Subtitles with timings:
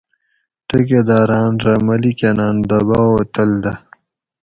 [0.67, 3.73] ٹیکیداۤراۤن رہ ملیکاۤناۤن دباؤ تل دہ